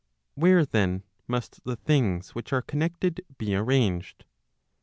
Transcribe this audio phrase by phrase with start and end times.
[0.33, 4.25] Where then, must the things which are connected be arranged